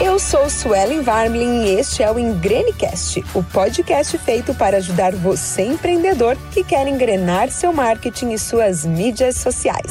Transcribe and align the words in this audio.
Eu 0.00 0.16
sou 0.20 0.48
Suelen 0.48 1.02
Varmlin 1.02 1.64
e 1.64 1.70
este 1.70 2.04
é 2.04 2.10
o 2.10 2.20
Engrenecast, 2.20 3.18
o 3.34 3.42
podcast 3.42 4.16
feito 4.18 4.54
para 4.54 4.76
ajudar 4.76 5.12
você 5.12 5.62
empreendedor 5.62 6.36
que 6.54 6.62
quer 6.62 6.86
engrenar 6.86 7.50
seu 7.50 7.72
marketing 7.72 8.30
e 8.30 8.38
suas 8.38 8.86
mídias 8.86 9.38
sociais. 9.38 9.90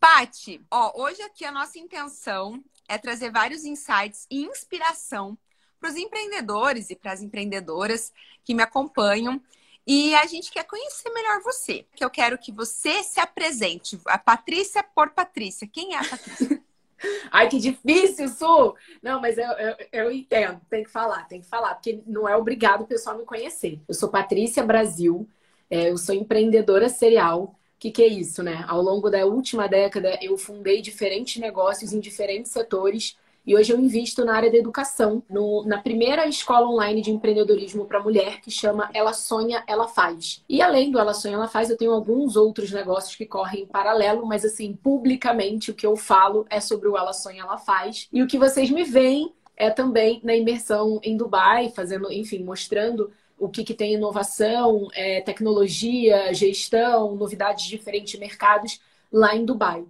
Pati, 0.00 0.60
ó, 0.68 1.04
hoje 1.04 1.22
aqui 1.22 1.44
a 1.44 1.52
nossa 1.52 1.78
intenção 1.78 2.60
é 2.88 2.98
trazer 2.98 3.30
vários 3.30 3.64
insights 3.64 4.26
e 4.28 4.42
inspiração 4.42 5.38
para 5.78 5.90
os 5.90 5.96
empreendedores 5.96 6.90
e 6.90 6.96
para 6.96 7.12
as 7.12 7.22
empreendedoras 7.22 8.12
que 8.44 8.54
me 8.54 8.62
acompanham. 8.64 9.40
E 9.86 10.12
a 10.16 10.26
gente 10.26 10.50
quer 10.50 10.64
conhecer 10.64 11.10
melhor 11.10 11.42
você, 11.42 11.86
que 11.94 12.04
eu 12.04 12.10
quero 12.10 12.38
que 12.38 12.50
você 12.50 13.04
se 13.04 13.20
apresente. 13.20 14.00
A 14.06 14.18
Patrícia 14.18 14.82
por 14.82 15.10
Patrícia. 15.10 15.68
Quem 15.72 15.94
é 15.94 15.98
a 15.98 16.04
Patrícia? 16.04 16.60
Ai, 17.30 17.48
que 17.48 17.58
difícil, 17.58 18.28
Su! 18.28 18.74
Não, 19.02 19.20
mas 19.20 19.38
eu, 19.38 19.50
eu, 19.52 19.76
eu, 19.92 20.12
entendo, 20.12 20.60
tem 20.68 20.84
que 20.84 20.90
falar, 20.90 21.26
tem 21.28 21.40
que 21.40 21.46
falar, 21.46 21.74
porque 21.74 22.02
não 22.06 22.28
é 22.28 22.36
obrigado 22.36 22.82
o 22.82 22.86
pessoal 22.86 23.16
me 23.18 23.24
conhecer. 23.24 23.80
Eu 23.88 23.94
sou 23.94 24.08
Patrícia 24.08 24.62
Brasil, 24.62 25.28
é, 25.70 25.90
eu 25.90 25.96
sou 25.96 26.14
empreendedora 26.14 26.88
serial. 26.88 27.42
O 27.76 27.78
que, 27.78 27.90
que 27.90 28.02
é 28.02 28.06
isso, 28.06 28.42
né? 28.42 28.64
Ao 28.66 28.80
longo 28.80 29.10
da 29.10 29.26
última 29.26 29.68
década, 29.68 30.18
eu 30.22 30.38
fundei 30.38 30.80
diferentes 30.80 31.40
negócios 31.40 31.92
em 31.92 32.00
diferentes 32.00 32.50
setores 32.50 33.16
e 33.46 33.54
hoje 33.54 33.72
eu 33.72 33.78
invisto 33.78 34.24
na 34.24 34.34
área 34.34 34.50
da 34.50 34.56
educação, 34.56 35.22
no, 35.28 35.64
na 35.64 35.78
primeira 35.78 36.26
escola 36.26 36.66
online 36.66 37.02
de 37.02 37.10
empreendedorismo 37.10 37.84
para 37.84 38.02
mulher, 38.02 38.40
que 38.40 38.50
chama 38.50 38.90
Ela 38.94 39.12
Sonha, 39.12 39.62
Ela 39.66 39.86
Faz. 39.86 40.42
E 40.48 40.62
além 40.62 40.90
do 40.90 40.98
Ela 40.98 41.12
Sonha, 41.12 41.34
Ela 41.34 41.48
Faz, 41.48 41.68
eu 41.68 41.76
tenho 41.76 41.92
alguns 41.92 42.36
outros 42.36 42.72
negócios 42.72 43.14
que 43.14 43.26
correm 43.26 43.62
em 43.62 43.66
paralelo, 43.66 44.26
mas 44.26 44.44
assim, 44.44 44.72
publicamente 44.74 45.70
o 45.70 45.74
que 45.74 45.86
eu 45.86 45.94
falo 45.96 46.46
é 46.48 46.58
sobre 46.58 46.88
o 46.88 46.96
Ela 46.96 47.12
Sonha, 47.12 47.42
Ela 47.42 47.58
Faz. 47.58 48.08
E 48.12 48.22
o 48.22 48.26
que 48.26 48.38
vocês 48.38 48.70
me 48.70 48.84
veem 48.84 49.32
é 49.56 49.70
também 49.70 50.20
na 50.24 50.34
imersão 50.34 50.98
em 51.02 51.16
Dubai, 51.16 51.70
fazendo, 51.70 52.10
enfim, 52.10 52.42
mostrando 52.42 53.12
o 53.38 53.48
que, 53.48 53.62
que 53.62 53.74
tem 53.74 53.94
inovação, 53.94 54.88
é, 54.94 55.20
tecnologia, 55.20 56.32
gestão, 56.32 57.14
novidades 57.14 57.64
de 57.64 57.70
diferentes 57.70 58.18
mercados 58.18 58.80
lá 59.12 59.36
em 59.36 59.44
Dubai. 59.44 59.84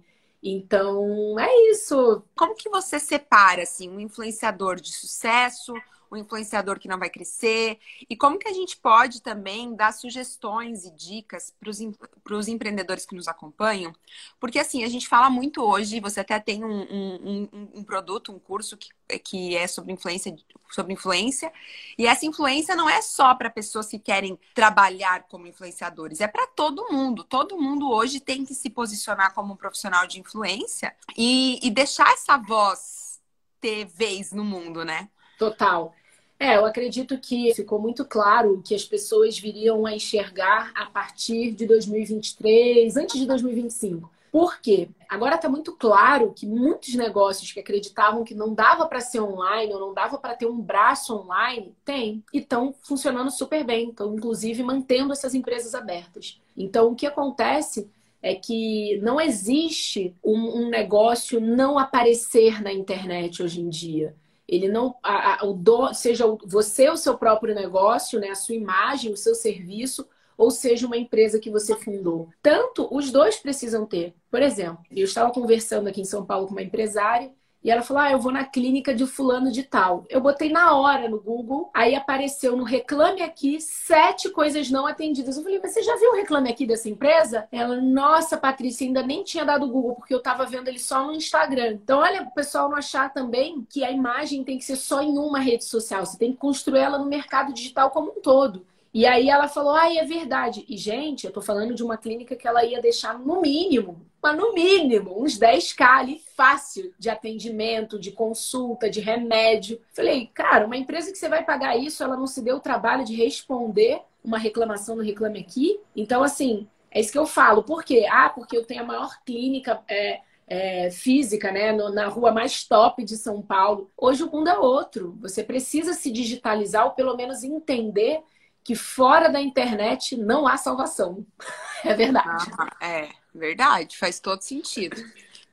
Então, 0.47 1.39
é 1.39 1.71
isso. 1.71 2.23
Como 2.35 2.53
que 2.53 2.69
você 2.69 2.99
separa 2.99 3.63
assim 3.63 3.89
um 3.89 3.99
influenciador 3.99 4.75
de 4.75 4.93
sucesso, 4.93 5.73
um 6.15 6.19
influenciador 6.19 6.79
que 6.79 6.87
não 6.87 6.97
vai 6.97 7.09
crescer? 7.09 7.79
E 8.09 8.15
como 8.15 8.39
que 8.39 8.47
a 8.47 8.53
gente 8.53 8.77
pode 8.77 9.21
também 9.21 9.75
dar 9.75 9.93
sugestões 9.93 10.85
e 10.85 10.91
dicas 10.91 11.53
para 11.59 12.35
os 12.35 12.47
empreendedores 12.47 13.05
que 13.05 13.15
nos 13.15 13.27
acompanham? 13.27 13.93
Porque 14.39 14.59
assim, 14.59 14.83
a 14.83 14.87
gente 14.87 15.07
fala 15.07 15.29
muito 15.29 15.63
hoje, 15.63 15.99
você 15.99 16.19
até 16.19 16.39
tem 16.39 16.63
um, 16.63 16.81
um, 16.81 17.49
um, 17.51 17.69
um 17.75 17.83
produto, 17.83 18.31
um 18.31 18.39
curso 18.39 18.77
que, 18.77 18.89
que 19.19 19.55
é 19.55 19.67
sobre 19.67 19.93
influência, 19.93 20.35
sobre 20.71 20.93
influência, 20.93 21.51
e 21.97 22.07
essa 22.07 22.25
influência 22.25 22.75
não 22.75 22.89
é 22.89 23.01
só 23.01 23.35
para 23.35 23.49
pessoas 23.49 23.87
que 23.87 23.99
querem 23.99 24.39
trabalhar 24.53 25.23
como 25.23 25.47
influenciadores, 25.47 26.21
é 26.21 26.27
para 26.27 26.47
todo 26.47 26.91
mundo. 26.91 27.23
Todo 27.23 27.59
mundo 27.59 27.91
hoje 27.91 28.19
tem 28.19 28.45
que 28.45 28.55
se 28.55 28.69
posicionar 28.69 29.33
como 29.33 29.53
um 29.53 29.57
profissional 29.57 30.07
de 30.07 30.19
influência 30.19 30.95
e, 31.17 31.59
e 31.61 31.69
deixar 31.69 32.11
essa 32.11 32.37
voz 32.37 33.19
ter 33.59 33.85
vez 33.85 34.31
no 34.31 34.43
mundo, 34.43 34.85
né? 34.85 35.09
Total. 35.39 35.93
É, 36.39 36.57
eu 36.57 36.65
acredito 36.65 37.17
que 37.17 37.53
ficou 37.53 37.79
muito 37.79 38.03
claro 38.03 38.61
que 38.63 38.75
as 38.75 38.83
pessoas 38.83 39.39
viriam 39.39 39.85
a 39.85 39.93
enxergar 39.93 40.71
a 40.75 40.85
partir 40.85 41.51
de 41.51 41.65
2023, 41.65 42.97
antes 42.97 43.19
de 43.19 43.25
2025. 43.25 44.11
Por 44.35 44.59
quê? 44.59 44.89
Agora 45.07 45.35
está 45.35 45.47
muito 45.47 45.71
claro 45.71 46.33
que 46.35 46.45
muitos 46.45 46.93
negócios 46.93 47.53
que 47.53 47.59
acreditavam 47.61 48.25
que 48.25 48.35
não 48.35 48.53
dava 48.53 48.85
para 48.85 48.99
ser 48.99 49.21
online 49.21 49.73
ou 49.73 49.79
não 49.79 49.93
dava 49.93 50.17
para 50.17 50.35
ter 50.35 50.45
um 50.45 50.59
braço 50.59 51.15
online, 51.15 51.73
tem 51.85 52.21
e 52.33 52.39
estão 52.39 52.75
funcionando 52.81 53.31
super 53.31 53.63
bem, 53.63 53.91
estão 53.91 54.13
inclusive 54.13 54.61
mantendo 54.61 55.13
essas 55.13 55.33
empresas 55.33 55.73
abertas. 55.73 56.37
Então, 56.57 56.91
o 56.91 56.95
que 56.95 57.07
acontece 57.07 57.89
é 58.21 58.35
que 58.35 58.99
não 59.01 59.21
existe 59.21 60.13
um, 60.21 60.63
um 60.63 60.69
negócio 60.69 61.39
não 61.39 61.79
aparecer 61.79 62.61
na 62.61 62.73
internet 62.73 63.41
hoje 63.41 63.61
em 63.61 63.69
dia. 63.69 64.13
Ele 64.47 64.67
não, 64.67 64.95
a, 65.01 65.41
a, 65.41 65.45
o 65.45 65.53
do, 65.53 65.93
seja 65.93 66.25
você 66.45 66.89
o 66.89 66.97
seu 66.97 67.17
próprio 67.17 67.55
negócio, 67.55 68.19
né, 68.19 68.29
a 68.29 68.35
sua 68.35 68.55
imagem, 68.55 69.11
o 69.11 69.17
seu 69.17 69.33
serviço, 69.35 70.07
ou 70.37 70.51
seja 70.51 70.85
uma 70.85 70.97
empresa 70.97 71.39
que 71.39 71.49
você 71.49 71.75
fundou. 71.75 72.29
Tanto 72.41 72.87
os 72.93 73.11
dois 73.11 73.37
precisam 73.37 73.85
ter. 73.85 74.13
Por 74.29 74.41
exemplo, 74.41 74.83
eu 74.91 75.05
estava 75.05 75.31
conversando 75.31 75.87
aqui 75.87 76.01
em 76.01 76.05
São 76.05 76.25
Paulo 76.25 76.47
com 76.47 76.53
uma 76.53 76.61
empresária 76.63 77.33
e 77.65 77.71
ela 77.71 77.81
falou: 77.81 78.03
Ah, 78.03 78.11
eu 78.11 78.19
vou 78.19 78.31
na 78.31 78.45
clínica 78.45 78.93
de 78.93 79.07
fulano 79.07 79.51
de 79.51 79.63
tal. 79.63 80.05
Eu 80.07 80.21
botei 80.21 80.51
na 80.51 80.75
hora 80.77 81.09
no 81.09 81.19
Google, 81.19 81.71
aí 81.73 81.95
apareceu 81.95 82.55
no 82.55 82.63
Reclame 82.63 83.23
Aqui 83.23 83.59
sete 83.59 84.29
coisas 84.29 84.69
não 84.69 84.85
atendidas. 84.85 85.35
Eu 85.35 85.41
falei, 85.41 85.59
mas 85.59 85.73
você 85.73 85.81
já 85.81 85.95
viu 85.97 86.11
o 86.11 86.15
Reclame 86.15 86.51
Aqui 86.51 86.67
dessa 86.67 86.87
empresa? 86.87 87.47
Ela, 87.51 87.81
nossa, 87.81 88.37
Patrícia, 88.37 88.85
ainda 88.85 89.01
nem 89.01 89.23
tinha 89.23 89.43
dado 89.43 89.65
o 89.65 89.69
Google, 89.69 89.95
porque 89.95 90.13
eu 90.13 90.21
tava 90.21 90.45
vendo 90.45 90.67
ele 90.67 90.77
só 90.77 91.07
no 91.07 91.13
Instagram. 91.13 91.71
Então, 91.71 91.99
olha, 92.01 92.21
o 92.21 92.31
pessoal 92.35 92.69
não 92.69 92.77
achar 92.77 93.11
também 93.11 93.65
que 93.67 93.83
a 93.83 93.89
imagem 93.89 94.43
tem 94.43 94.59
que 94.59 94.63
ser 94.63 94.75
só 94.75 95.01
em 95.01 95.17
uma 95.17 95.39
rede 95.39 95.65
social. 95.65 96.05
Você 96.05 96.19
tem 96.19 96.33
que 96.33 96.37
construir 96.37 96.81
ela 96.81 96.99
no 96.99 97.05
mercado 97.07 97.51
digital 97.51 97.89
como 97.89 98.11
um 98.11 98.21
todo. 98.21 98.63
E 98.93 99.05
aí 99.05 99.27
ela 99.27 99.49
falou, 99.49 99.73
ah, 99.73 99.93
é 99.93 100.05
verdade. 100.05 100.63
E, 100.69 100.77
gente, 100.77 101.25
eu 101.25 101.31
tô 101.33 101.41
falando 101.41 101.73
de 101.73 101.83
uma 101.83 101.97
clínica 101.97 102.35
que 102.35 102.47
ela 102.47 102.63
ia 102.63 102.79
deixar 102.79 103.19
no 103.19 103.41
mínimo, 103.41 104.05
mas 104.25 104.37
no 104.37 104.53
mínimo, 104.53 105.23
uns 105.23 105.37
10k 105.37 105.85
ali 105.85 106.19
fácil 106.35 106.91
de 106.97 107.11
atendimento, 107.11 107.99
de 107.99 108.11
consulta, 108.11 108.89
de 108.89 108.99
remédio. 108.99 109.79
Falei, 109.93 110.31
cara, 110.33 110.65
uma 110.65 110.75
empresa 110.75 111.11
que 111.11 111.17
você 111.19 111.29
vai 111.29 111.45
pagar 111.45 111.77
isso, 111.77 112.03
ela 112.03 112.17
não 112.17 112.25
se 112.25 112.41
deu 112.41 112.55
o 112.55 112.59
trabalho 112.59 113.05
de 113.05 113.13
responder 113.13 114.01
uma 114.23 114.39
reclamação 114.39 114.95
no 114.95 115.03
Reclame 115.03 115.41
Aqui. 115.41 115.79
Então, 115.95 116.23
assim, 116.23 116.67
é 116.89 117.01
isso 117.01 117.11
que 117.11 117.19
eu 117.19 117.27
falo. 117.27 117.61
Por 117.61 117.83
quê? 117.83 118.07
Ah, 118.09 118.27
porque 118.27 118.57
eu 118.57 118.65
tenho 118.65 118.81
a 118.81 118.85
maior 118.85 119.15
clínica. 119.23 119.83
É, 119.87 120.21
é, 120.47 120.91
física, 120.91 121.51
né, 121.51 121.71
no, 121.71 121.89
na 121.89 122.07
rua 122.07 122.31
mais 122.31 122.63
top 122.63 123.03
de 123.03 123.17
São 123.17 123.41
Paulo. 123.41 123.91
Hoje 123.97 124.23
o 124.23 124.31
mundo 124.31 124.47
é 124.47 124.57
outro. 124.57 125.17
Você 125.21 125.43
precisa 125.43 125.93
se 125.93 126.11
digitalizar 126.11 126.85
ou 126.85 126.91
pelo 126.91 127.15
menos 127.15 127.43
entender 127.43 128.21
que 128.63 128.75
fora 128.75 129.27
da 129.27 129.41
internet 129.41 130.15
não 130.17 130.47
há 130.47 130.57
salvação. 130.57 131.25
É 131.83 131.93
verdade. 131.93 132.51
Ah, 132.57 132.87
é 132.87 133.24
verdade, 133.37 133.97
faz 133.97 134.19
todo 134.19 134.41
sentido. 134.41 134.95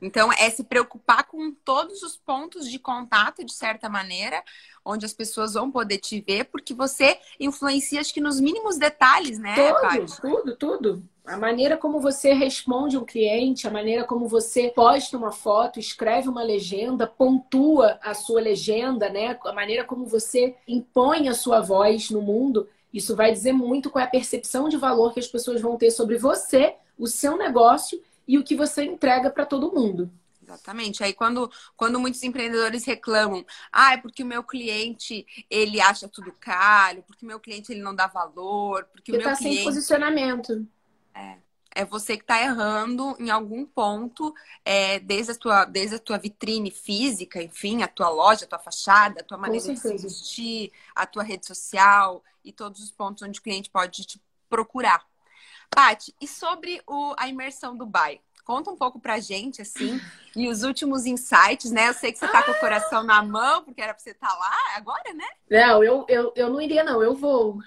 Então, 0.00 0.32
é 0.32 0.50
se 0.50 0.64
preocupar 0.64 1.24
com 1.24 1.52
todos 1.64 2.02
os 2.02 2.16
pontos 2.16 2.68
de 2.68 2.78
contato, 2.78 3.44
de 3.44 3.52
certa 3.52 3.88
maneira, 3.88 4.42
onde 4.84 5.06
as 5.06 5.12
pessoas 5.12 5.54
vão 5.54 5.70
poder 5.70 5.98
te 5.98 6.20
ver, 6.20 6.46
porque 6.46 6.74
você 6.74 7.18
influencia, 7.38 8.00
acho 8.00 8.12
que 8.12 8.20
nos 8.20 8.40
mínimos 8.40 8.76
detalhes, 8.76 9.38
né? 9.38 9.54
Tudo, 10.20 10.56
tudo, 10.56 10.56
tudo. 10.56 11.02
A 11.24 11.36
maneira 11.36 11.76
como 11.76 12.00
você 12.00 12.32
responde 12.32 12.98
um 12.98 13.04
cliente, 13.04 13.68
a 13.68 13.70
maneira 13.70 14.02
como 14.02 14.26
você 14.26 14.72
posta 14.74 15.16
uma 15.16 15.30
foto, 15.30 15.78
escreve 15.78 16.28
uma 16.28 16.42
legenda, 16.42 17.06
pontua 17.06 17.96
a 18.02 18.12
sua 18.12 18.40
legenda, 18.40 19.08
né? 19.08 19.38
A 19.44 19.52
maneira 19.52 19.84
como 19.84 20.04
você 20.04 20.56
impõe 20.66 21.28
a 21.28 21.34
sua 21.34 21.60
voz 21.60 22.10
no 22.10 22.20
mundo 22.20 22.68
isso 22.92 23.16
vai 23.16 23.32
dizer 23.32 23.52
muito 23.52 23.90
qual 23.90 24.04
é 24.04 24.06
a 24.06 24.10
percepção 24.10 24.68
de 24.68 24.76
valor 24.76 25.14
que 25.14 25.20
as 25.20 25.26
pessoas 25.26 25.60
vão 25.60 25.76
ter 25.78 25.90
sobre 25.90 26.18
você, 26.18 26.74
o 26.98 27.06
seu 27.06 27.36
negócio 27.36 28.02
e 28.26 28.38
o 28.38 28.44
que 28.44 28.54
você 28.54 28.84
entrega 28.84 29.30
para 29.30 29.46
todo 29.46 29.72
mundo. 29.72 30.10
Exatamente. 30.42 31.02
Aí 31.02 31.12
quando, 31.12 31.50
quando 31.76 31.98
muitos 31.98 32.22
empreendedores 32.22 32.84
reclamam, 32.84 33.44
ah, 33.72 33.94
é 33.94 33.96
porque 33.96 34.22
o 34.22 34.26
meu 34.26 34.42
cliente 34.42 35.26
ele 35.48 35.80
acha 35.80 36.08
tudo 36.08 36.32
caro, 36.32 37.02
porque 37.06 37.24
o 37.24 37.28
meu 37.28 37.40
cliente 37.40 37.72
ele 37.72 37.80
não 37.80 37.94
dá 37.94 38.06
valor, 38.06 38.84
porque 38.92 39.12
o 39.12 39.14
meu 39.16 39.24
tá 39.24 39.36
cliente 39.36 39.56
sem 39.56 39.64
posicionamento. 39.64 40.66
É 41.14 41.38
é 41.74 41.84
você 41.84 42.16
que 42.16 42.22
está 42.22 42.40
errando 42.40 43.16
em 43.18 43.30
algum 43.30 43.64
ponto, 43.64 44.34
é, 44.64 44.98
desde, 45.00 45.32
a 45.32 45.34
tua, 45.34 45.64
desde 45.64 45.96
a 45.96 45.98
tua 45.98 46.18
vitrine 46.18 46.70
física, 46.70 47.42
enfim, 47.42 47.82
a 47.82 47.88
tua 47.88 48.10
loja, 48.10 48.44
a 48.44 48.48
tua 48.48 48.58
fachada, 48.58 49.20
a 49.20 49.24
tua 49.24 49.38
maneira 49.38 49.72
de 49.72 49.80
se 49.80 49.96
vestir, 49.96 50.70
a 50.94 51.06
tua 51.06 51.22
rede 51.22 51.46
social 51.46 52.22
e 52.44 52.52
todos 52.52 52.82
os 52.82 52.90
pontos 52.90 53.22
onde 53.22 53.40
o 53.40 53.42
cliente 53.42 53.70
pode 53.70 54.04
te 54.04 54.20
procurar. 54.48 55.04
Paty, 55.74 56.14
e 56.20 56.28
sobre 56.28 56.80
o, 56.86 57.14
a 57.18 57.28
imersão 57.28 57.72
do 57.72 57.84
Dubai? 57.84 58.20
Conta 58.44 58.70
um 58.70 58.76
pouco 58.76 58.98
pra 58.98 59.20
gente, 59.20 59.62
assim, 59.62 60.00
e 60.36 60.48
os 60.48 60.62
últimos 60.62 61.06
insights, 61.06 61.70
né? 61.70 61.88
Eu 61.88 61.94
sei 61.94 62.12
que 62.12 62.18
você 62.18 62.28
tá 62.28 62.42
com 62.42 62.50
o 62.50 62.60
coração 62.60 63.02
na 63.02 63.22
mão, 63.22 63.62
porque 63.64 63.80
era 63.80 63.94
pra 63.94 64.02
você 64.02 64.10
estar 64.10 64.28
tá 64.28 64.34
lá 64.34 64.76
agora, 64.76 65.14
né? 65.14 65.26
Não, 65.48 65.84
eu, 65.84 66.04
eu, 66.08 66.32
eu 66.34 66.50
não 66.50 66.60
iria, 66.60 66.82
não, 66.82 67.02
eu 67.02 67.14
vou. 67.14 67.58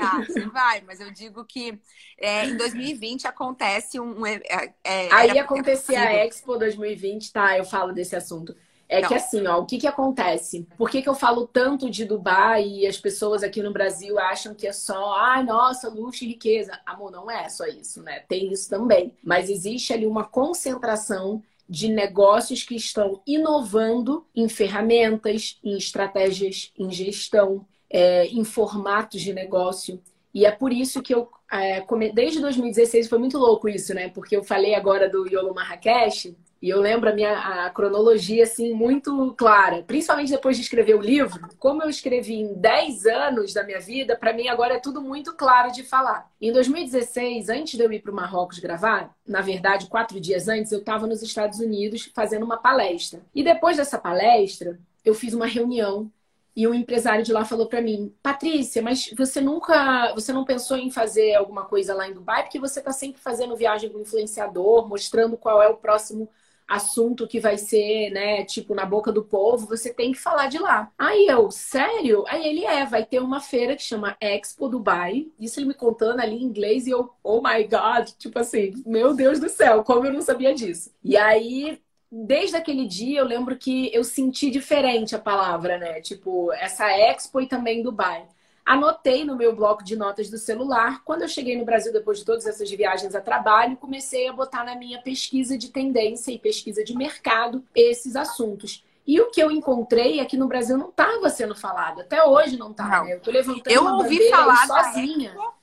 Ah, 0.00 0.20
você 0.26 0.44
vai, 0.46 0.82
mas 0.82 1.00
eu 1.00 1.10
digo 1.12 1.44
que 1.44 1.78
é, 2.18 2.46
em 2.46 2.56
2020 2.56 3.26
acontece 3.26 4.00
um. 4.00 4.26
É, 4.26 4.40
é, 4.84 5.08
Aí 5.12 5.38
acontecer 5.38 5.96
a 5.96 6.12
Expo 6.12 6.58
2020, 6.58 7.32
tá? 7.32 7.56
Eu 7.56 7.64
falo 7.64 7.92
desse 7.92 8.16
assunto. 8.16 8.56
É 8.92 9.00
não. 9.00 9.08
que 9.08 9.14
assim, 9.14 9.46
ó, 9.46 9.58
o 9.58 9.64
que 9.64 9.78
que 9.78 9.86
acontece? 9.86 10.68
Por 10.76 10.90
que, 10.90 11.00
que 11.00 11.08
eu 11.08 11.14
falo 11.14 11.46
tanto 11.46 11.88
de 11.88 12.04
Dubai 12.04 12.68
e 12.68 12.86
as 12.86 12.98
pessoas 12.98 13.42
aqui 13.42 13.62
no 13.62 13.72
Brasil 13.72 14.18
acham 14.18 14.54
que 14.54 14.66
é 14.66 14.72
só, 14.72 15.14
ai, 15.14 15.42
nossa, 15.42 15.88
luxo 15.88 16.24
e 16.24 16.28
riqueza? 16.28 16.78
Amor, 16.84 17.10
não 17.10 17.30
é 17.30 17.48
só 17.48 17.64
isso, 17.64 18.02
né? 18.02 18.20
Tem 18.28 18.52
isso 18.52 18.68
também. 18.68 19.16
Mas 19.24 19.48
existe 19.48 19.94
ali 19.94 20.06
uma 20.06 20.24
concentração 20.24 21.42
de 21.66 21.88
negócios 21.88 22.64
que 22.64 22.76
estão 22.76 23.22
inovando 23.26 24.26
em 24.34 24.46
ferramentas, 24.46 25.58
em 25.64 25.74
estratégias, 25.74 26.70
em 26.78 26.90
gestão, 26.90 27.66
é, 27.88 28.26
em 28.26 28.44
formatos 28.44 29.22
de 29.22 29.32
negócio. 29.32 30.02
E 30.34 30.44
é 30.44 30.50
por 30.50 30.70
isso 30.70 31.00
que 31.00 31.14
eu, 31.14 31.30
é, 31.50 31.82
desde 32.12 32.40
2016, 32.40 33.08
foi 33.08 33.18
muito 33.18 33.38
louco 33.38 33.70
isso, 33.70 33.94
né? 33.94 34.10
Porque 34.10 34.36
eu 34.36 34.44
falei 34.44 34.74
agora 34.74 35.08
do 35.08 35.26
Yolo 35.26 35.54
Marrakech, 35.54 36.36
e 36.62 36.70
eu 36.70 36.80
lembro 36.80 37.10
a 37.10 37.12
minha 37.12 37.66
a 37.66 37.70
cronologia, 37.70 38.44
assim, 38.44 38.72
muito 38.72 39.34
clara. 39.36 39.82
Principalmente 39.82 40.30
depois 40.30 40.56
de 40.56 40.62
escrever 40.62 40.94
o 40.94 41.00
livro. 41.00 41.48
Como 41.58 41.82
eu 41.82 41.90
escrevi 41.90 42.34
em 42.34 42.54
10 42.54 43.04
anos 43.06 43.52
da 43.52 43.64
minha 43.64 43.80
vida, 43.80 44.16
para 44.16 44.32
mim 44.32 44.46
agora 44.46 44.74
é 44.74 44.78
tudo 44.78 45.02
muito 45.02 45.34
claro 45.34 45.72
de 45.72 45.82
falar. 45.82 46.30
Em 46.40 46.52
2016, 46.52 47.48
antes 47.48 47.76
de 47.76 47.82
eu 47.82 47.92
ir 47.92 48.00
para 48.00 48.12
o 48.12 48.14
Marrocos 48.14 48.60
gravar, 48.60 49.12
na 49.26 49.40
verdade, 49.40 49.88
quatro 49.88 50.20
dias 50.20 50.46
antes, 50.46 50.70
eu 50.70 50.78
estava 50.78 51.04
nos 51.04 51.20
Estados 51.20 51.58
Unidos 51.58 52.08
fazendo 52.14 52.44
uma 52.44 52.58
palestra. 52.58 53.20
E 53.34 53.42
depois 53.42 53.76
dessa 53.76 53.98
palestra, 53.98 54.78
eu 55.04 55.14
fiz 55.14 55.34
uma 55.34 55.46
reunião 55.46 56.08
e 56.54 56.68
um 56.68 56.74
empresário 56.74 57.24
de 57.24 57.32
lá 57.32 57.44
falou 57.44 57.66
para 57.66 57.80
mim: 57.80 58.14
Patrícia, 58.22 58.80
mas 58.80 59.10
você 59.16 59.40
nunca, 59.40 60.12
você 60.14 60.32
não 60.32 60.44
pensou 60.44 60.76
em 60.76 60.92
fazer 60.92 61.34
alguma 61.34 61.64
coisa 61.64 61.92
lá 61.92 62.06
em 62.06 62.12
Dubai? 62.12 62.42
Porque 62.44 62.60
você 62.60 62.78
está 62.78 62.92
sempre 62.92 63.20
fazendo 63.20 63.56
viagem 63.56 63.90
com 63.90 64.00
influenciador, 64.00 64.88
mostrando 64.88 65.36
qual 65.36 65.60
é 65.60 65.68
o 65.68 65.76
próximo 65.76 66.28
assunto 66.72 67.26
que 67.26 67.40
vai 67.40 67.58
ser, 67.58 68.10
né, 68.10 68.44
tipo, 68.44 68.74
na 68.74 68.84
boca 68.86 69.12
do 69.12 69.24
povo, 69.24 69.66
você 69.66 69.92
tem 69.92 70.12
que 70.12 70.18
falar 70.18 70.48
de 70.48 70.58
lá. 70.58 70.90
Aí 70.98 71.26
eu, 71.26 71.50
sério? 71.50 72.24
Aí 72.28 72.46
ele 72.46 72.64
é, 72.64 72.84
vai 72.86 73.04
ter 73.04 73.20
uma 73.20 73.40
feira 73.40 73.76
que 73.76 73.82
chama 73.82 74.16
Expo 74.20 74.68
Dubai. 74.68 75.28
Isso 75.38 75.60
ele 75.60 75.66
me 75.68 75.74
contando 75.74 76.20
ali 76.20 76.36
em 76.36 76.44
inglês 76.44 76.86
e 76.86 76.90
eu, 76.90 77.10
oh 77.22 77.40
my 77.42 77.62
god, 77.64 78.08
tipo 78.18 78.38
assim, 78.38 78.72
meu 78.86 79.14
Deus 79.14 79.40
do 79.40 79.48
céu, 79.48 79.84
como 79.84 80.06
eu 80.06 80.12
não 80.12 80.22
sabia 80.22 80.54
disso. 80.54 80.90
E 81.02 81.16
aí 81.16 81.80
desde 82.12 82.56
aquele 82.56 82.86
dia 82.86 83.20
eu 83.20 83.24
lembro 83.24 83.56
que 83.56 83.90
eu 83.94 84.04
senti 84.04 84.50
diferente 84.50 85.14
a 85.16 85.18
palavra, 85.18 85.78
né? 85.78 86.00
Tipo, 86.02 86.52
essa 86.52 86.90
Expo 86.90 87.40
e 87.40 87.46
também 87.48 87.82
Dubai. 87.82 88.26
Anotei 88.64 89.24
no 89.24 89.36
meu 89.36 89.54
bloco 89.54 89.82
de 89.82 89.96
notas 89.96 90.30
do 90.30 90.38
celular. 90.38 91.02
Quando 91.04 91.22
eu 91.22 91.28
cheguei 91.28 91.56
no 91.56 91.64
Brasil, 91.64 91.92
depois 91.92 92.18
de 92.18 92.24
todas 92.24 92.46
essas 92.46 92.70
viagens 92.70 93.14
a 93.14 93.20
trabalho, 93.20 93.76
comecei 93.76 94.28
a 94.28 94.32
botar 94.32 94.64
na 94.64 94.76
minha 94.76 95.02
pesquisa 95.02 95.58
de 95.58 95.70
tendência 95.70 96.30
e 96.30 96.38
pesquisa 96.38 96.84
de 96.84 96.96
mercado 96.96 97.64
esses 97.74 98.14
assuntos. 98.14 98.84
E 99.04 99.20
o 99.20 99.30
que 99.30 99.42
eu 99.42 99.50
encontrei 99.50 100.20
é 100.20 100.24
que 100.24 100.36
no 100.36 100.46
Brasil 100.46 100.78
não 100.78 100.90
estava 100.90 101.28
sendo 101.28 101.56
falado. 101.56 102.02
Até 102.02 102.24
hoje 102.24 102.56
não 102.56 102.70
está. 102.70 103.02
Né? 103.02 103.14
Eu 103.14 103.20
tô 103.20 103.32
levantando 103.32 103.74
eu 103.74 103.84
ouvi 103.84 104.30
falar 104.30 104.66
sozinha. 104.66 105.32
Da 105.32 105.36
Expo, 105.36 105.54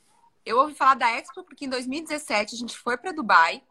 eu 0.45 0.57
ouvi 0.57 0.73
falar 0.75 0.95
da 0.95 1.11
Expo 1.11 1.43
porque 1.43 1.65
em 1.65 1.69
2017 1.69 2.55
a 2.55 2.57
gente 2.57 2.77
foi 2.77 2.97
para 2.97 3.13
Dubai 3.13 3.63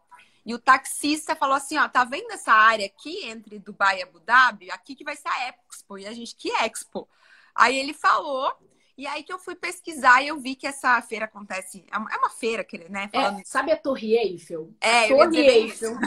e 0.43 0.55
o 0.55 0.59
taxista 0.59 1.35
falou 1.35 1.55
assim, 1.55 1.77
ó, 1.77 1.87
tá 1.87 2.03
vendo 2.03 2.31
essa 2.31 2.51
área 2.51 2.87
aqui 2.87 3.25
entre 3.25 3.59
Dubai 3.59 3.99
e 3.99 4.03
Abu 4.03 4.19
Dhabi? 4.19 4.71
Aqui 4.71 4.95
que 4.95 5.03
vai 5.03 5.15
ser 5.15 5.27
a 5.27 5.49
Expo. 5.49 5.99
E 5.99 6.07
a 6.07 6.13
gente, 6.13 6.35
que 6.35 6.49
Expo? 6.49 7.07
Aí 7.53 7.77
ele 7.77 7.93
falou, 7.93 8.51
e 8.99 9.07
aí 9.07 9.23
que 9.23 9.31
eu 9.31 9.39
fui 9.39 9.55
pesquisar 9.55 10.21
e 10.21 10.27
eu 10.27 10.37
vi 10.37 10.55
que 10.55 10.67
essa 10.67 11.01
feira 11.01 11.23
acontece. 11.23 11.85
É 11.89 11.97
uma 11.97 12.09
é 12.11 12.29
feira, 12.37 12.67
né? 12.89 13.09
É, 13.13 13.21
Falando... 13.21 13.39
É, 13.39 13.43
sabe 13.45 13.71
a 13.71 13.77
Torre 13.77 14.17
Eiffel? 14.17 14.73
É, 14.81 15.05
a 15.05 15.07
Torre 15.07 15.39
Eiffel. 15.39 15.97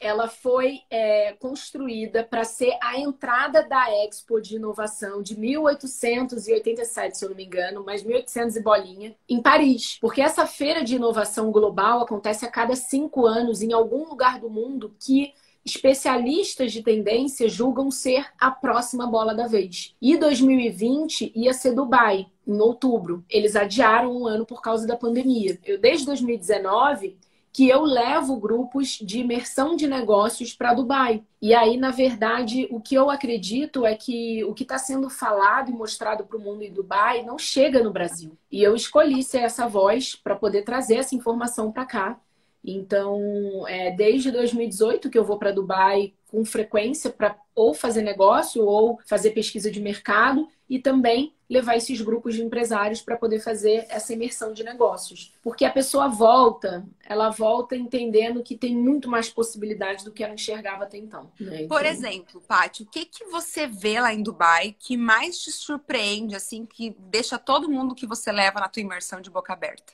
ela 0.00 0.26
foi 0.26 0.80
é, 0.88 1.34
construída 1.34 2.24
para 2.24 2.42
ser 2.42 2.74
a 2.82 2.98
entrada 2.98 3.62
da 3.62 3.90
Expo 4.06 4.40
de 4.40 4.56
Inovação 4.56 5.22
de 5.22 5.38
1887, 5.38 7.18
se 7.18 7.24
eu 7.26 7.28
não 7.28 7.36
me 7.36 7.44
engano, 7.44 7.84
mas 7.84 8.02
1800 8.02 8.56
e 8.56 8.62
bolinha, 8.62 9.14
em 9.28 9.42
Paris. 9.42 9.98
Porque 10.00 10.22
essa 10.22 10.46
feira 10.46 10.82
de 10.82 10.96
inovação 10.96 11.52
global 11.52 12.00
acontece 12.00 12.46
a 12.46 12.50
cada 12.50 12.74
cinco 12.74 13.26
anos 13.26 13.60
em 13.60 13.74
algum 13.74 14.08
lugar 14.08 14.40
do 14.40 14.48
mundo 14.48 14.96
que 14.98 15.34
especialistas 15.64 16.72
de 16.72 16.82
tendência 16.82 17.48
julgam 17.48 17.90
ser 17.90 18.26
a 18.38 18.50
próxima 18.50 19.06
bola 19.06 19.34
da 19.34 19.46
vez. 19.46 19.94
E 20.00 20.16
2020 20.16 21.32
ia 21.34 21.52
ser 21.52 21.74
Dubai, 21.74 22.26
em 22.46 22.58
outubro. 22.60 23.24
Eles 23.28 23.56
adiaram 23.56 24.16
um 24.16 24.26
ano 24.26 24.46
por 24.46 24.62
causa 24.62 24.86
da 24.86 24.96
pandemia. 24.96 25.58
Eu, 25.64 25.78
desde 25.78 26.06
2019 26.06 27.18
que 27.52 27.68
eu 27.68 27.82
levo 27.82 28.36
grupos 28.36 28.98
de 29.02 29.20
imersão 29.20 29.74
de 29.74 29.86
negócios 29.86 30.54
para 30.54 30.74
Dubai. 30.74 31.22
E 31.42 31.52
aí, 31.52 31.76
na 31.76 31.90
verdade, 31.90 32.68
o 32.70 32.80
que 32.80 32.94
eu 32.94 33.10
acredito 33.10 33.84
é 33.84 33.94
que 33.96 34.44
o 34.44 34.54
que 34.54 34.62
está 34.62 34.78
sendo 34.78 35.10
falado 35.10 35.70
e 35.70 35.74
mostrado 35.74 36.24
para 36.24 36.36
o 36.36 36.40
mundo 36.40 36.62
em 36.62 36.72
Dubai 36.72 37.24
não 37.24 37.38
chega 37.38 37.82
no 37.82 37.92
Brasil. 37.92 38.36
E 38.50 38.62
eu 38.62 38.74
escolhi 38.74 39.22
ser 39.22 39.38
essa 39.38 39.66
voz 39.66 40.14
para 40.14 40.36
poder 40.36 40.62
trazer 40.62 40.96
essa 40.96 41.14
informação 41.14 41.72
para 41.72 41.84
cá. 41.84 42.20
Então, 42.64 43.66
é, 43.66 43.90
desde 43.90 44.30
2018 44.30 45.08
que 45.08 45.18
eu 45.18 45.24
vou 45.24 45.38
para 45.38 45.52
Dubai 45.52 46.12
com 46.30 46.44
frequência 46.44 47.10
para 47.10 47.36
ou 47.54 47.74
fazer 47.74 48.02
negócio 48.02 48.64
ou 48.64 48.98
fazer 49.06 49.30
pesquisa 49.32 49.70
de 49.70 49.80
mercado 49.80 50.48
e 50.68 50.78
também 50.78 51.34
levar 51.48 51.76
esses 51.76 52.00
grupos 52.00 52.36
de 52.36 52.42
empresários 52.42 53.02
para 53.02 53.16
poder 53.16 53.40
fazer 53.40 53.84
essa 53.88 54.12
imersão 54.12 54.52
de 54.52 54.62
negócios. 54.62 55.34
Porque 55.42 55.64
a 55.64 55.70
pessoa 55.70 56.06
volta, 56.06 56.86
ela 57.04 57.28
volta 57.28 57.74
entendendo 57.74 58.42
que 58.42 58.56
tem 58.56 58.76
muito 58.76 59.10
mais 59.10 59.28
possibilidades 59.28 60.04
do 60.04 60.12
que 60.12 60.22
ela 60.22 60.32
enxergava 60.32 60.84
até 60.84 60.96
então. 60.96 61.28
Né? 61.40 61.66
Por 61.66 61.80
então... 61.80 61.90
exemplo, 61.90 62.40
Paty, 62.46 62.84
o 62.84 62.86
que, 62.86 63.04
que 63.04 63.24
você 63.24 63.66
vê 63.66 64.00
lá 64.00 64.14
em 64.14 64.22
Dubai 64.22 64.76
que 64.78 64.96
mais 64.96 65.38
te 65.38 65.50
surpreende, 65.50 66.36
assim, 66.36 66.64
que 66.64 66.94
deixa 66.98 67.36
todo 67.36 67.68
mundo 67.68 67.96
que 67.96 68.06
você 68.06 68.30
leva 68.30 68.60
na 68.60 68.68
tua 68.68 68.82
imersão 68.82 69.20
de 69.20 69.28
boca 69.28 69.52
aberta? 69.52 69.92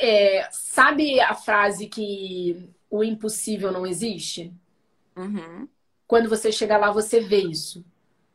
É, 0.00 0.48
sabe 0.50 1.20
a 1.20 1.34
frase 1.34 1.86
que 1.86 2.68
o 2.90 3.02
impossível 3.02 3.72
não 3.72 3.86
existe? 3.86 4.52
Uhum. 5.16 5.68
Quando 6.06 6.28
você 6.28 6.52
chega 6.52 6.76
lá, 6.76 6.90
você 6.90 7.20
vê 7.20 7.38
isso. 7.38 7.84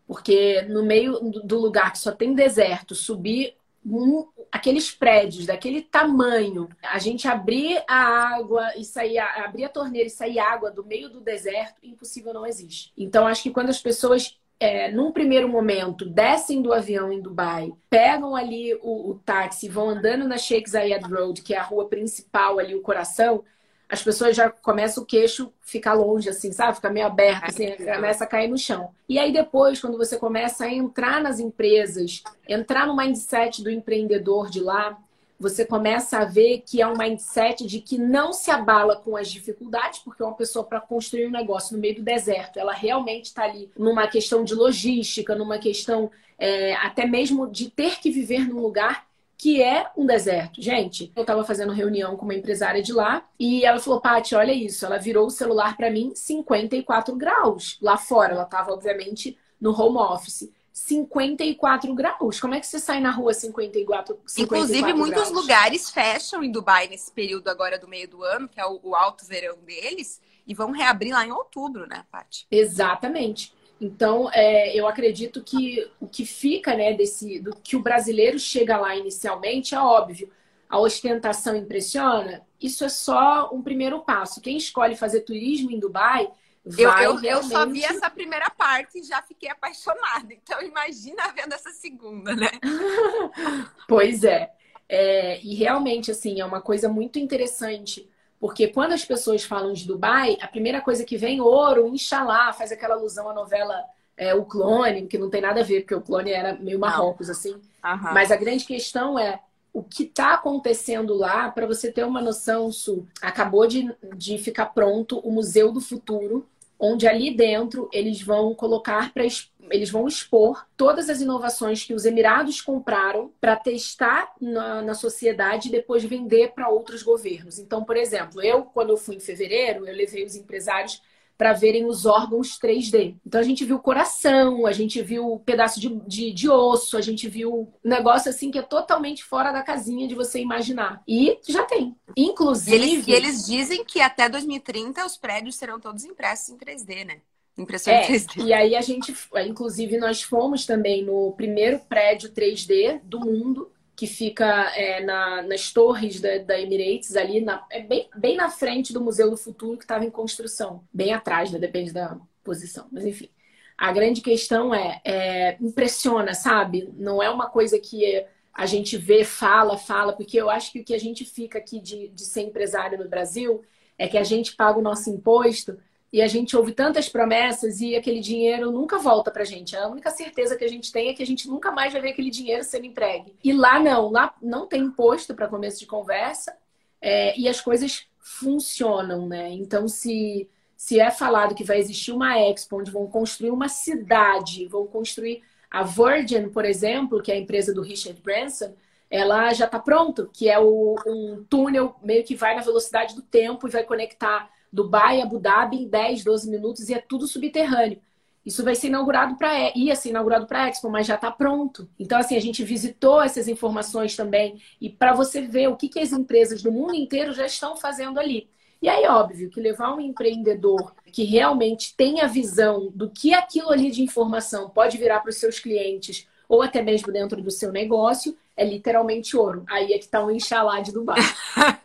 Porque 0.07 0.63
no 0.63 0.83
meio 0.83 1.19
do 1.43 1.57
lugar 1.57 1.91
que 1.91 1.99
só 1.99 2.11
tem 2.11 2.33
deserto, 2.33 2.93
subir 2.93 3.55
um, 3.85 4.27
aqueles 4.51 4.91
prédios 4.91 5.45
daquele 5.45 5.81
tamanho, 5.81 6.69
a 6.83 6.99
gente 6.99 7.27
abrir 7.27 7.81
a 7.87 8.35
água 8.35 8.75
e 8.75 8.83
sair, 8.83 9.17
abrir 9.17 9.63
a 9.63 9.69
torneira 9.69 10.07
e 10.07 10.11
sair 10.11 10.39
água 10.39 10.69
do 10.69 10.83
meio 10.83 11.09
do 11.09 11.21
deserto, 11.21 11.75
impossível 11.81 12.33
não 12.33 12.45
existe. 12.45 12.91
Então, 12.97 13.25
acho 13.25 13.43
que 13.43 13.51
quando 13.51 13.69
as 13.69 13.81
pessoas 13.81 14.37
é, 14.61 14.91
num 14.91 15.11
primeiro 15.11 15.49
momento, 15.49 16.05
descem 16.05 16.61
do 16.61 16.71
avião 16.71 17.11
em 17.11 17.19
Dubai, 17.19 17.73
pegam 17.89 18.35
ali 18.35 18.75
o, 18.75 19.09
o 19.09 19.19
táxi, 19.25 19.67
vão 19.67 19.89
andando 19.89 20.27
na 20.27 20.37
Sheikh 20.37 20.69
Zayed 20.69 21.03
Road, 21.11 21.41
que 21.41 21.55
é 21.55 21.57
a 21.57 21.63
rua 21.63 21.89
principal 21.89 22.59
ali, 22.59 22.75
o 22.75 22.81
coração, 22.81 23.43
as 23.89 24.03
pessoas 24.03 24.35
já 24.37 24.51
começam 24.51 25.03
o 25.03 25.05
queixo 25.05 25.51
ficar 25.61 25.95
longe, 25.95 26.29
assim, 26.29 26.51
sabe? 26.51 26.75
Fica 26.75 26.91
meio 26.91 27.07
aberto, 27.07 27.45
assim, 27.45 27.75
começa 27.75 28.23
a 28.23 28.27
cair 28.27 28.47
no 28.47 28.57
chão. 28.57 28.91
E 29.09 29.17
aí 29.17 29.33
depois, 29.33 29.81
quando 29.81 29.97
você 29.97 30.17
começa 30.17 30.65
a 30.65 30.71
entrar 30.71 31.21
nas 31.21 31.39
empresas, 31.39 32.23
entrar 32.47 32.85
no 32.85 32.95
mindset 32.95 33.63
do 33.63 33.69
empreendedor 33.69 34.47
de 34.49 34.59
lá, 34.59 34.95
você 35.41 35.65
começa 35.65 36.19
a 36.19 36.25
ver 36.25 36.63
que 36.65 36.81
é 36.81 36.87
um 36.87 36.95
mindset 36.95 37.65
de 37.65 37.81
que 37.81 37.97
não 37.97 38.31
se 38.31 38.51
abala 38.51 38.95
com 38.95 39.17
as 39.17 39.31
dificuldades, 39.31 39.99
porque 39.99 40.21
uma 40.21 40.35
pessoa 40.35 40.63
para 40.63 40.79
construir 40.79 41.25
um 41.25 41.31
negócio 41.31 41.75
no 41.75 41.81
meio 41.81 41.95
do 41.95 42.03
deserto, 42.03 42.59
ela 42.59 42.73
realmente 42.73 43.25
está 43.25 43.43
ali 43.43 43.71
numa 43.75 44.07
questão 44.07 44.43
de 44.43 44.53
logística, 44.53 45.33
numa 45.33 45.57
questão 45.57 46.11
é, 46.37 46.75
até 46.75 47.07
mesmo 47.07 47.49
de 47.49 47.69
ter 47.71 47.99
que 47.99 48.11
viver 48.11 48.47
num 48.47 48.61
lugar 48.61 49.07
que 49.35 49.59
é 49.63 49.87
um 49.97 50.05
deserto. 50.05 50.61
Gente, 50.61 51.11
eu 51.15 51.21
estava 51.21 51.43
fazendo 51.43 51.73
reunião 51.73 52.15
com 52.15 52.25
uma 52.25 52.35
empresária 52.35 52.83
de 52.83 52.93
lá 52.93 53.27
e 53.39 53.65
ela 53.65 53.79
falou: 53.79 53.99
Paty, 53.99 54.35
olha 54.35 54.51
isso. 54.51 54.85
Ela 54.85 54.99
virou 54.99 55.25
o 55.25 55.31
celular 55.31 55.75
para 55.75 55.89
mim 55.89 56.11
54 56.13 57.15
graus 57.15 57.79
lá 57.81 57.97
fora. 57.97 58.33
Ela 58.33 58.43
estava, 58.43 58.71
obviamente, 58.71 59.35
no 59.59 59.71
home 59.71 59.97
office. 59.97 60.47
54 60.73 61.93
graus. 61.93 62.39
Como 62.39 62.55
é 62.55 62.59
que 62.59 62.67
você 62.67 62.79
sai 62.79 62.99
na 62.99 63.11
rua 63.11 63.33
54, 63.33 64.19
54 64.25 64.43
Inclusive, 64.43 64.93
muitos 64.93 65.31
lugares 65.31 65.89
fecham 65.89 66.43
em 66.43 66.51
Dubai 66.51 66.87
nesse 66.87 67.11
período 67.11 67.49
agora 67.49 67.77
do 67.77 67.87
meio 67.87 68.07
do 68.07 68.23
ano, 68.23 68.47
que 68.47 68.59
é 68.59 68.65
o, 68.65 68.79
o 68.83 68.95
alto 68.95 69.25
verão 69.25 69.57
deles, 69.65 70.21
e 70.47 70.53
vão 70.53 70.71
reabrir 70.71 71.13
lá 71.13 71.25
em 71.25 71.31
outubro, 71.31 71.87
né, 71.87 72.05
Paty? 72.11 72.47
Exatamente. 72.49 73.53
Então, 73.79 74.29
é, 74.31 74.75
eu 74.75 74.87
acredito 74.87 75.43
que 75.43 75.89
o 75.99 76.07
que 76.07 76.25
fica, 76.25 76.75
né, 76.75 76.93
desse, 76.93 77.39
do 77.39 77.55
que 77.55 77.75
o 77.75 77.81
brasileiro 77.81 78.37
chega 78.37 78.77
lá 78.77 78.95
inicialmente 78.95 79.75
é 79.75 79.79
óbvio. 79.79 80.29
A 80.69 80.79
ostentação 80.79 81.55
impressiona. 81.55 82.45
Isso 82.61 82.85
é 82.85 82.89
só 82.89 83.49
um 83.51 83.61
primeiro 83.61 83.99
passo. 84.01 84.39
Quem 84.39 84.55
escolhe 84.55 84.95
fazer 84.95 85.21
turismo 85.21 85.71
em 85.71 85.79
Dubai 85.79 86.29
eu, 86.65 86.89
eu, 86.89 87.15
realmente... 87.15 87.27
eu, 87.27 87.43
só 87.43 87.65
vi 87.65 87.83
essa 87.83 88.09
primeira 88.09 88.49
parte 88.49 88.99
e 88.99 89.03
já 89.03 89.21
fiquei 89.21 89.49
apaixonada. 89.49 90.31
Então, 90.31 90.61
imagina 90.61 91.31
vendo 91.35 91.53
essa 91.53 91.71
segunda, 91.71 92.35
né? 92.35 92.51
pois 93.87 94.23
é. 94.23 94.51
é. 94.87 95.41
E 95.41 95.55
realmente, 95.55 96.11
assim, 96.11 96.39
é 96.39 96.45
uma 96.45 96.61
coisa 96.61 96.87
muito 96.87 97.17
interessante. 97.17 98.07
Porque 98.39 98.67
quando 98.67 98.93
as 98.93 99.05
pessoas 99.05 99.43
falam 99.43 99.73
de 99.73 99.85
Dubai, 99.85 100.37
a 100.41 100.47
primeira 100.47 100.81
coisa 100.81 101.03
que 101.03 101.17
vem, 101.17 101.41
ouro, 101.41 101.87
Inshallah, 101.87 102.53
faz 102.53 102.71
aquela 102.71 102.95
alusão 102.95 103.29
à 103.29 103.33
novela 103.33 103.83
é, 104.17 104.33
O 104.33 104.45
Clone, 104.45 105.07
que 105.07 105.17
não 105.17 105.29
tem 105.29 105.41
nada 105.41 105.61
a 105.61 105.63
ver, 105.63 105.81
porque 105.81 105.95
o 105.95 106.01
Clone 106.01 106.31
era 106.31 106.53
meio 106.53 106.79
Marrocos, 106.79 107.29
assim. 107.29 107.53
Uhum. 107.53 108.13
Mas 108.13 108.31
a 108.31 108.35
grande 108.35 108.65
questão 108.65 109.17
é 109.17 109.39
o 109.73 109.81
que 109.81 110.03
está 110.03 110.33
acontecendo 110.33 111.13
lá, 111.13 111.49
para 111.49 111.65
você 111.65 111.91
ter 111.91 112.03
uma 112.03 112.21
noção, 112.21 112.71
Su, 112.71 113.07
acabou 113.21 113.65
de, 113.67 113.95
de 114.15 114.37
ficar 114.37 114.67
pronto 114.67 115.19
o 115.19 115.31
Museu 115.31 115.71
do 115.71 115.79
Futuro, 115.79 116.45
onde 116.81 117.07
ali 117.07 117.33
dentro 117.33 117.87
eles 117.93 118.21
vão 118.23 118.55
colocar 118.55 119.13
para 119.13 119.23
eles 119.69 119.89
vão 119.89 120.05
expor 120.07 120.67
todas 120.75 121.09
as 121.09 121.21
inovações 121.21 121.83
que 121.85 121.93
os 121.93 122.03
Emirados 122.03 122.59
compraram 122.59 123.31
para 123.39 123.55
testar 123.55 124.33
na, 124.41 124.81
na 124.81 124.93
sociedade 124.93 125.69
e 125.69 125.71
depois 125.71 126.03
vender 126.03 126.51
para 126.53 126.67
outros 126.67 127.03
governos. 127.03 127.57
Então, 127.57 127.85
por 127.85 127.95
exemplo, 127.95 128.41
eu, 128.41 128.63
quando 128.63 128.89
eu 128.89 128.97
fui 128.97 129.15
em 129.15 129.19
fevereiro, 129.21 129.87
eu 129.87 129.95
levei 129.95 130.25
os 130.25 130.35
empresários 130.35 131.01
para 131.41 131.53
verem 131.53 131.87
os 131.87 132.05
órgãos 132.05 132.59
3D. 132.59 133.15
Então 133.25 133.41
a 133.41 133.43
gente 133.43 133.65
viu 133.65 133.79
coração, 133.79 134.67
a 134.67 134.71
gente 134.71 135.01
viu 135.01 135.41
pedaço 135.43 135.79
de, 135.79 135.89
de, 136.05 136.31
de, 136.31 136.47
osso, 136.47 136.95
a 136.95 137.01
gente 137.01 137.27
viu 137.27 137.51
um 137.51 137.67
negócio 137.83 138.29
assim 138.29 138.51
que 138.51 138.59
é 138.59 138.61
totalmente 138.61 139.23
fora 139.23 139.51
da 139.51 139.63
casinha 139.63 140.07
de 140.07 140.13
você 140.13 140.39
imaginar. 140.39 141.01
E 141.07 141.39
já 141.49 141.63
tem. 141.63 141.95
Inclusive. 142.15 142.77
E 142.77 142.79
eles, 142.79 143.07
eles 143.07 143.45
dizem 143.47 143.83
que 143.83 143.99
até 144.01 144.29
2030 144.29 145.03
os 145.03 145.17
prédios 145.17 145.55
serão 145.55 145.79
todos 145.79 146.05
impressos 146.05 146.49
em 146.49 146.57
3D, 146.59 147.05
né? 147.05 147.21
Impressora 147.57 147.97
é, 147.97 148.07
3D. 148.07 148.45
E 148.45 148.53
aí 148.53 148.75
a 148.75 148.81
gente, 148.81 149.11
inclusive, 149.47 149.97
nós 149.97 150.21
fomos 150.21 150.67
também 150.67 151.03
no 151.03 151.31
primeiro 151.31 151.79
prédio 151.79 152.29
3D 152.29 153.01
do 153.03 153.19
mundo 153.19 153.71
que 154.01 154.07
fica 154.07 154.75
é, 154.75 154.99
na, 155.03 155.43
nas 155.43 155.71
torres 155.71 156.19
da, 156.19 156.39
da, 156.39 156.59
Emirates, 156.59 157.15
ali, 157.15 157.39
na, 157.39 157.63
é 157.69 157.83
bem, 157.83 158.09
bem 158.17 158.35
na 158.35 158.49
frente 158.49 158.91
do 158.91 158.99
Museu 158.99 159.29
do 159.29 159.37
Futuro, 159.37 159.77
que 159.77 159.83
estava 159.83 160.03
em 160.03 160.09
construção. 160.09 160.83
Bem 160.91 161.13
atrás, 161.13 161.51
né? 161.51 161.59
depende 161.59 161.93
da 161.93 162.17
posição. 162.43 162.87
Mas 162.91 163.05
enfim. 163.05 163.29
A 163.77 163.91
grande 163.91 164.21
questão 164.21 164.73
é, 164.73 164.99
é, 165.05 165.57
impressiona, 165.61 166.33
sabe? 166.33 166.91
Não 166.97 167.21
é 167.21 167.29
uma 167.29 167.47
coisa 167.47 167.77
que 167.77 168.25
a 168.51 168.65
gente 168.65 168.97
vê, 168.97 169.23
fala, 169.23 169.77
fala, 169.77 170.13
porque 170.13 170.41
eu 170.41 170.49
acho 170.49 170.71
que 170.71 170.79
o 170.79 170.83
que 170.83 170.95
a 170.95 170.99
gente 170.99 171.23
fica 171.23 171.59
aqui 171.59 171.79
de, 171.79 172.07
de 172.07 172.25
ser 172.25 172.41
empresário 172.41 172.97
no 172.97 173.07
Brasil 173.07 173.61
é 173.99 174.07
que 174.07 174.17
a 174.17 174.23
gente 174.23 174.55
paga 174.55 174.79
o 174.79 174.81
nosso 174.81 175.11
imposto 175.11 175.77
e 176.11 176.21
a 176.21 176.27
gente 176.27 176.57
ouve 176.57 176.73
tantas 176.73 177.07
promessas 177.07 177.79
e 177.79 177.95
aquele 177.95 178.19
dinheiro 178.19 178.69
nunca 178.69 178.97
volta 178.97 179.31
pra 179.31 179.45
gente. 179.45 179.77
A 179.77 179.87
única 179.87 180.09
certeza 180.09 180.57
que 180.57 180.65
a 180.65 180.67
gente 180.67 180.91
tem 180.91 181.09
é 181.09 181.13
que 181.13 181.23
a 181.23 181.25
gente 181.25 181.47
nunca 181.47 181.71
mais 181.71 181.93
vai 181.93 182.01
ver 182.01 182.09
aquele 182.09 182.29
dinheiro 182.29 182.63
sendo 182.63 182.85
entregue. 182.85 183.35
E 183.43 183.53
lá 183.53 183.79
não, 183.79 184.11
lá 184.11 184.35
não 184.41 184.67
tem 184.67 184.81
imposto 184.81 185.33
para 185.33 185.47
começo 185.47 185.79
de 185.79 185.85
conversa 185.85 186.53
é, 187.01 187.37
e 187.39 187.47
as 187.47 187.61
coisas 187.61 188.07
funcionam, 188.19 189.25
né? 189.25 189.49
Então, 189.51 189.87
se, 189.87 190.49
se 190.75 190.99
é 190.99 191.09
falado 191.09 191.55
que 191.55 191.63
vai 191.63 191.79
existir 191.79 192.11
uma 192.11 192.37
Expo 192.39 192.79
onde 192.79 192.91
vão 192.91 193.07
construir 193.07 193.51
uma 193.51 193.69
cidade, 193.69 194.67
vão 194.67 194.85
construir 194.85 195.41
a 195.69 195.83
Virgin, 195.83 196.49
por 196.49 196.65
exemplo, 196.65 197.21
que 197.21 197.31
é 197.31 197.35
a 197.35 197.39
empresa 197.39 197.73
do 197.73 197.81
Richard 197.81 198.21
Branson, 198.21 198.73
ela 199.09 199.53
já 199.53 199.65
está 199.65 199.79
pronto, 199.79 200.29
que 200.33 200.49
é 200.49 200.59
o, 200.59 200.95
um 201.07 201.45
túnel 201.49 201.95
meio 202.03 202.23
que 202.23 202.35
vai 202.35 202.55
na 202.55 202.61
velocidade 202.61 203.15
do 203.15 203.21
tempo 203.21 203.67
e 203.67 203.71
vai 203.71 203.83
conectar 203.83 204.49
Dubai, 204.71 205.21
Abu 205.21 205.39
Dhabi 205.39 205.77
em 205.77 205.87
10, 205.87 206.23
12 206.23 206.49
minutos 206.49 206.89
e 206.89 206.93
é 206.93 206.99
tudo 206.99 207.27
subterrâneo. 207.27 207.99
Isso 208.45 208.63
vai 208.63 208.73
ser 208.73 208.87
inaugurado 208.87 209.35
para 209.35 209.71
ia 209.75 209.95
ser 209.95 210.09
inaugurado 210.09 210.47
para 210.47 210.63
a 210.63 210.69
Expo, 210.69 210.89
mas 210.89 211.05
já 211.05 211.15
está 211.15 211.31
pronto. 211.31 211.87
Então 211.99 212.17
assim 212.17 212.35
a 212.35 212.39
gente 212.39 212.63
visitou 212.63 213.21
essas 213.21 213.47
informações 213.47 214.15
também 214.15 214.59
e 214.79 214.89
para 214.89 215.13
você 215.13 215.41
ver 215.41 215.67
o 215.67 215.75
que, 215.75 215.87
que 215.87 215.99
as 215.99 216.11
empresas 216.11 216.61
do 216.63 216.71
mundo 216.71 216.95
inteiro 216.95 217.33
já 217.33 217.45
estão 217.45 217.75
fazendo 217.75 218.19
ali. 218.19 218.49
E 218.81 218.89
aí 218.89 219.05
óbvio 219.05 219.49
que 219.51 219.61
levar 219.61 219.93
um 219.93 220.01
empreendedor 220.01 220.95
que 221.11 221.23
realmente 221.23 221.95
tem 221.95 222.21
a 222.21 222.25
visão 222.25 222.89
do 222.95 223.11
que 223.11 223.31
aquilo 223.31 223.69
ali 223.69 223.91
de 223.91 224.01
informação 224.01 224.71
pode 224.71 224.97
virar 224.97 225.19
para 225.19 225.29
os 225.29 225.37
seus 225.37 225.59
clientes 225.59 226.27
ou 226.49 226.63
até 226.63 226.81
mesmo 226.81 227.13
dentro 227.13 227.41
do 227.43 227.51
seu 227.51 227.71
negócio 227.71 228.35
é 228.57 228.65
literalmente 228.65 229.37
ouro. 229.37 229.63
Aí 229.69 229.93
é 229.93 229.99
que 229.99 230.05
está 230.05 230.23
um 230.25 230.31
enxalá 230.31 230.79
de 230.79 230.91
Dubai. 230.91 231.21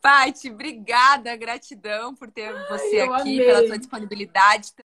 Paty, 0.00 0.50
obrigada, 0.50 1.36
gratidão 1.36 2.14
por 2.14 2.30
ter 2.30 2.48
Ai, 2.54 2.68
você 2.68 3.00
aqui, 3.00 3.12
amei. 3.20 3.44
pela 3.44 3.66
sua 3.66 3.78
disponibilidade. 3.78 4.72